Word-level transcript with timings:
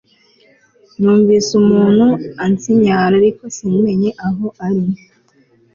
numvise 0.99 1.49
umuntu 1.61 2.07
ansinyara 2.43 3.13
ariko 3.21 3.43
simenye 3.55 4.09
aho 4.27 4.45
ari 4.67 4.83